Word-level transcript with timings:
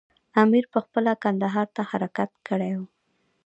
امیر 0.43 0.65
پخپله 0.73 1.13
کندهار 1.23 1.67
ته 1.75 1.81
حرکت 1.91 2.31
کړی 2.47 2.71
وو. 2.77 2.85